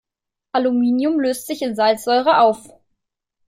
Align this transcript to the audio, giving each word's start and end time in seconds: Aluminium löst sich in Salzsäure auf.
Aluminium 0.53 1.19
löst 1.19 1.45
sich 1.45 1.61
in 1.61 1.75
Salzsäure 1.75 2.39
auf. 2.39 2.69